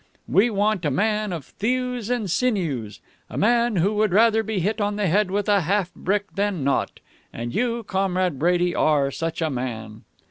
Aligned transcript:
We 0.27 0.49
want 0.49 0.83
a 0.83 0.89
man 0.89 1.31
of 1.31 1.45
thews 1.45 2.09
and 2.09 2.27
sinews, 2.27 3.01
a 3.29 3.37
man 3.37 3.75
who 3.75 3.93
would 3.97 4.13
rather 4.13 4.41
be 4.41 4.59
hit 4.59 4.81
on 4.81 4.95
the 4.95 5.05
head 5.05 5.29
with 5.29 5.47
a 5.47 5.61
half 5.61 5.93
brick 5.93 6.33
than 6.33 6.63
not. 6.63 6.99
And 7.31 7.53
you, 7.53 7.83
Comrade 7.83 8.39
Brady, 8.39 8.73
are 8.73 9.11
such 9.11 9.43
a 9.43 9.51
man." 9.51 10.01